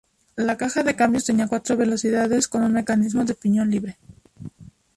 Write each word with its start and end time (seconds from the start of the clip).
La 0.35 0.57
caja 0.57 0.81
de 0.81 0.95
cambios 0.95 1.25
tenía 1.25 1.45
cuatro 1.47 1.77
velocidades, 1.77 2.47
con 2.47 2.63
un 2.63 2.73
mecanismo 2.73 3.23
de 3.23 3.35
piñón 3.35 3.69
libre. 3.69 3.99